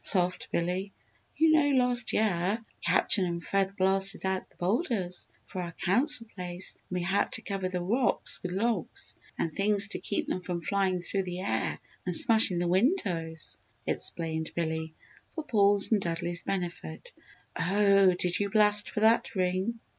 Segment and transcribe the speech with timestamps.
[0.15, 0.91] laughed Billy.
[1.37, 6.73] "You know last year, Captain and Fred blasted out the boulders for our Council Place
[6.89, 10.63] and we had to cover the rocks with logs and things to keep them from
[10.63, 14.95] flying through the air and smashing the windows," explained Billy,
[15.35, 17.13] for Paul's and Dudley's benefit.
[17.55, 19.79] "Oh, did you blast for that Ring?"